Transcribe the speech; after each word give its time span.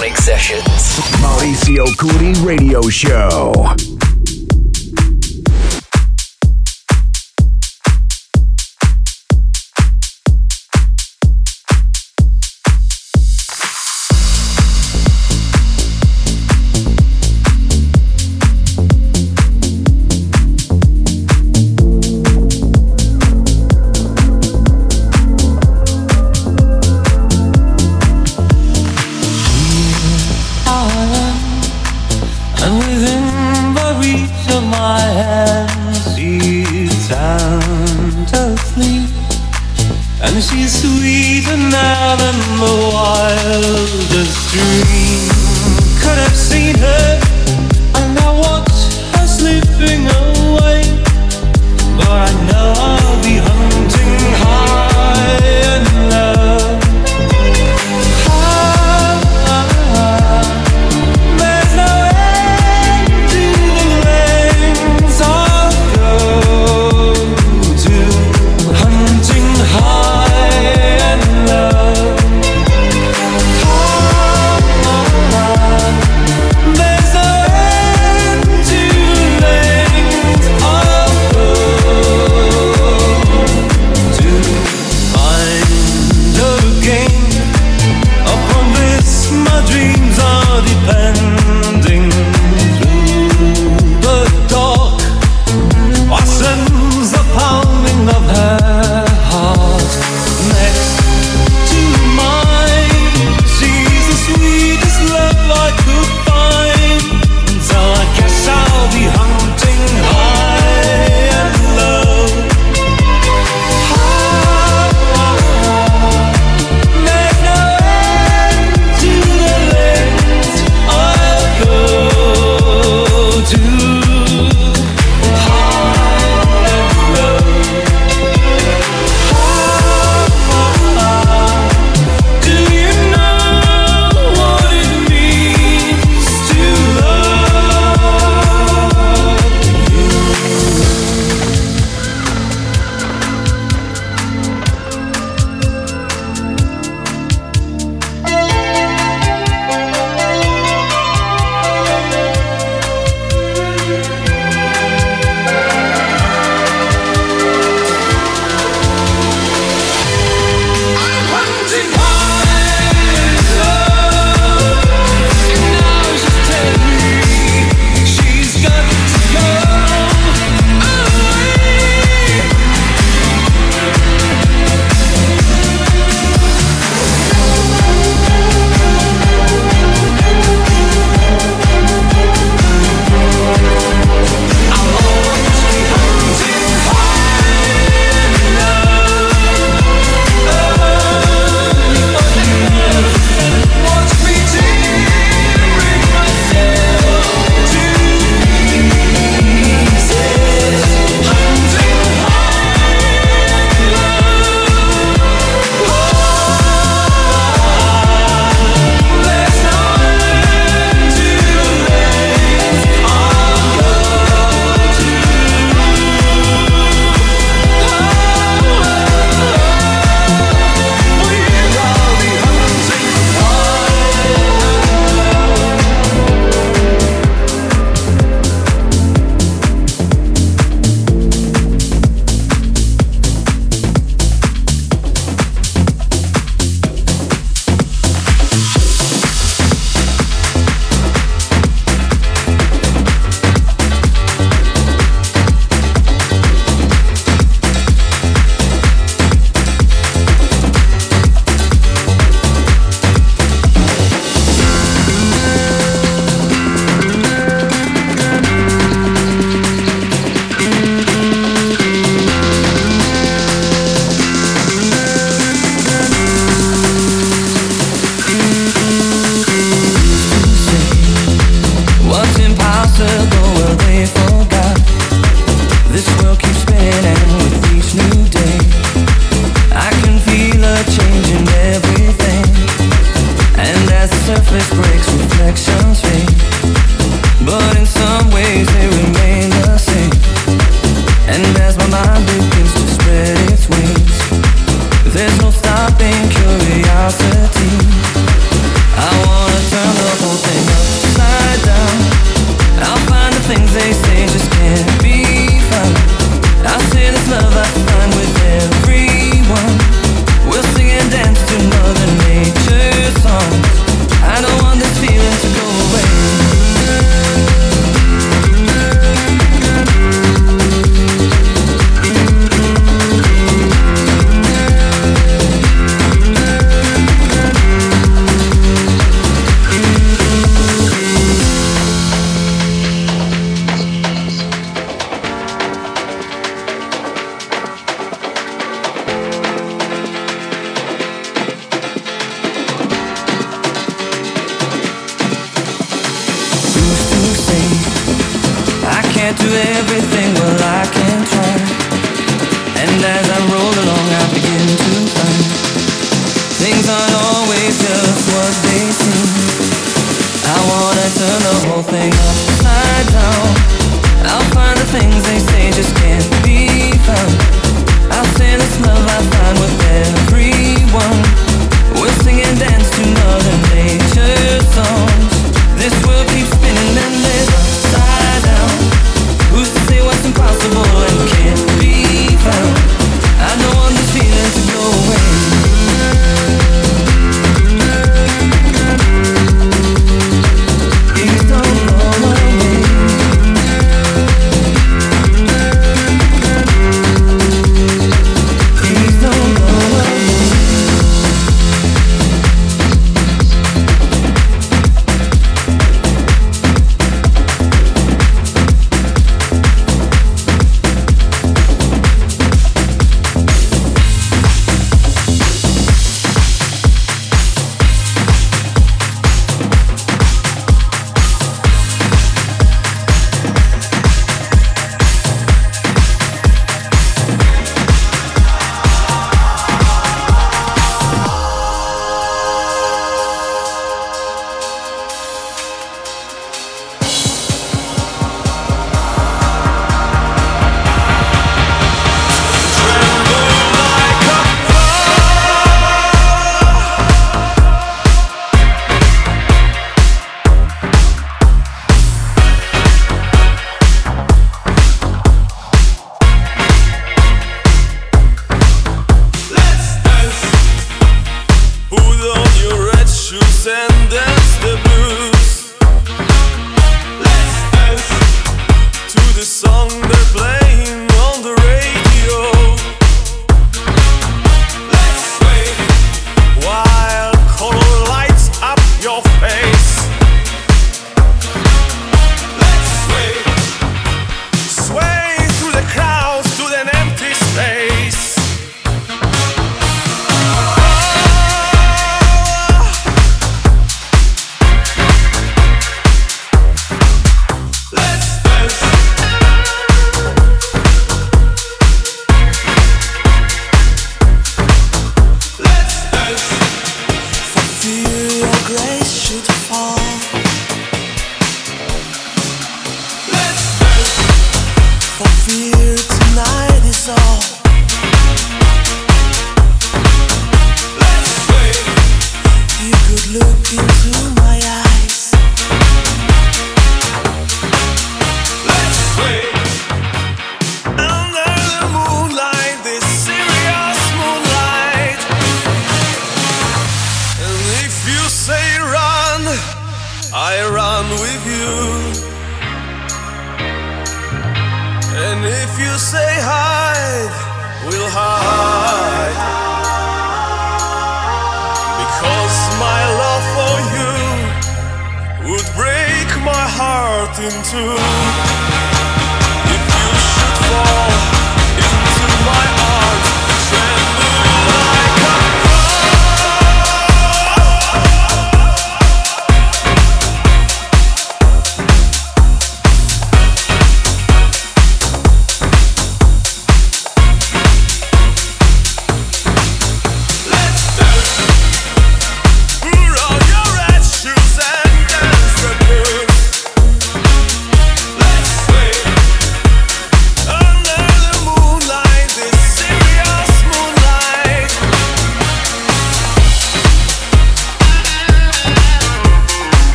Sessions. 0.00 0.98
Mauricio 1.20 1.84
Curi 1.98 2.32
Radio 2.42 2.80
Show. 2.88 3.99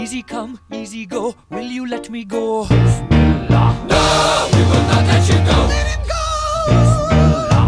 Easy 0.00 0.22
come, 0.22 0.58
easy 0.72 1.04
go, 1.06 1.34
will 1.50 1.62
you 1.76 1.86
let 1.86 2.08
me 2.10 2.24
go? 2.24 2.64
No, 2.64 3.64
we 4.54 4.62
will 4.70 4.84
not 4.90 5.04
let 5.10 5.28
you 5.28 5.38
go. 5.50 5.58
Let 5.68 5.86
him 5.92 6.02
go. 6.08 6.22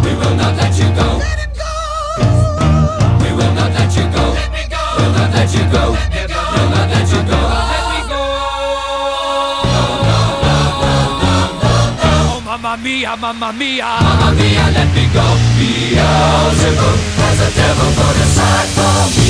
We 0.04 0.12
will 0.20 0.36
not 0.36 0.56
let 0.56 0.74
you 0.78 0.88
go. 0.96 1.08
Let 1.20 1.38
him 1.42 1.52
go. 1.60 1.70
We 3.22 3.30
will 3.36 3.52
not 3.58 3.70
let 3.76 3.92
you 3.96 4.04
go. 4.16 4.24
Let 4.40 4.50
me 4.56 4.64
go. 4.72 4.82
We'll 4.96 5.12
not 5.12 5.30
let 5.36 5.52
you 5.52 5.64
go. 5.74 5.82
Let 5.92 6.10
me 6.16 6.22
go. 6.32 6.40
We'll 6.54 6.70
not 6.76 6.86
let 6.94 7.06
you 7.12 7.20
go. 7.32 7.40
Let 7.72 7.84
me 7.92 8.00
go. 8.08 8.22
Oh, 12.08 12.40
mamma 12.46 12.72
mia, 12.82 13.12
mamma 13.16 13.50
mia. 13.52 13.90
Mamma 14.00 14.28
mia, 14.38 14.64
let 14.76 14.88
me 14.96 15.04
go. 15.12 15.26
Beelzebub 15.58 16.98
has 17.20 17.38
a 17.44 17.50
devil 17.58 17.90
put 17.98 18.16
aside 18.24 18.70
for 18.76 19.00
me. 19.20 19.29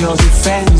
your 0.00 0.16
defense. 0.16 0.79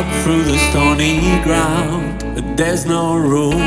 Up 0.00 0.22
through 0.22 0.42
the 0.44 0.56
stony 0.70 1.20
ground, 1.42 2.24
but 2.34 2.56
there's 2.56 2.86
no 2.86 3.16
room, 3.18 3.60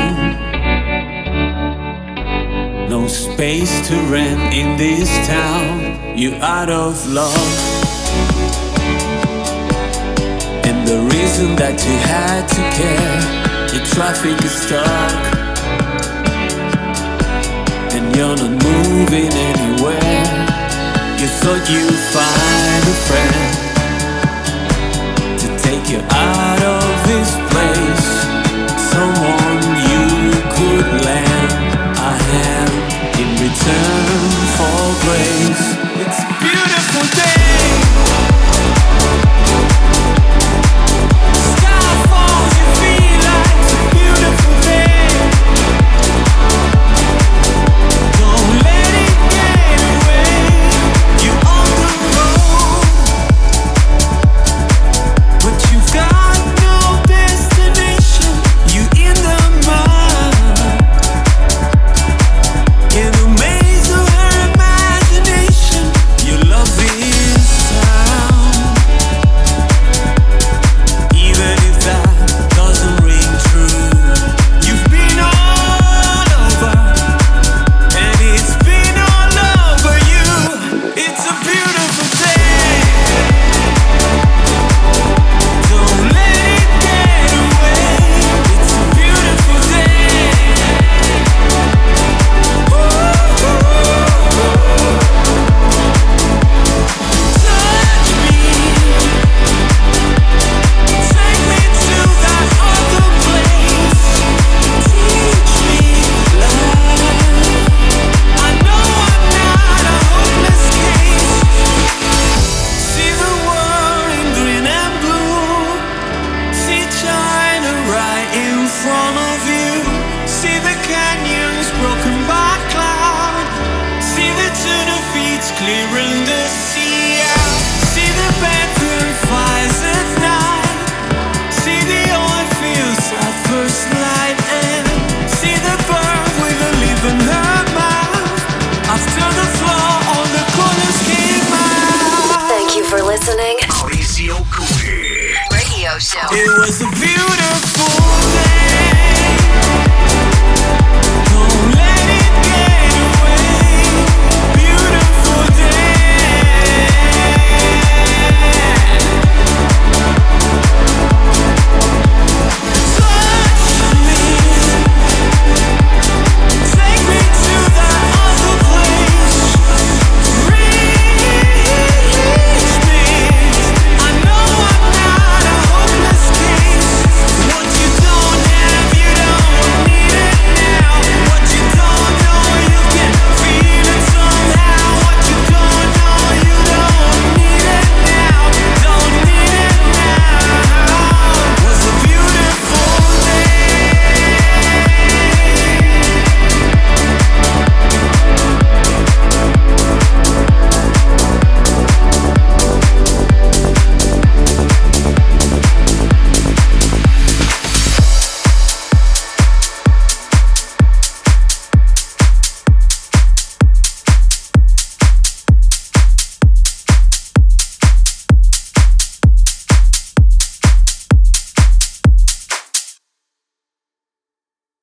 no 2.88 3.06
space 3.06 3.86
to 3.86 3.94
rent 4.10 4.52
in 4.52 4.76
this 4.76 5.08
town. 5.28 6.18
You're 6.18 6.40
out 6.42 6.70
of 6.70 6.92
luck, 7.12 7.48
and 10.66 10.78
the 10.88 10.98
reason 11.14 11.54
that 11.54 11.76
you 11.86 11.96
had 12.14 12.42
to 12.56 12.62
care, 12.78 13.20
the 13.72 13.80
traffic 13.94 14.36
is 14.42 14.54
stuck, 14.64 15.14
and 17.94 18.04
you're 18.16 18.36
not 18.42 18.54
moving 18.70 19.32
anywhere. 19.52 20.26
You 21.20 21.28
thought 21.40 21.64
you'd 21.70 22.02
find 22.16 22.82
a 22.92 22.96
friend 23.06 23.73
you 25.94 26.00
out 26.10 26.62
of 26.62 27.06
this 27.06 27.30
place. 27.52 28.06
Someone 28.90 29.62
you 29.90 30.32
could 30.56 30.86
lend 31.04 31.50
a 31.98 32.12
hand 32.30 32.74
in 33.20 33.28
return 33.44 34.30
for 34.56 35.06
grace. 35.06 35.73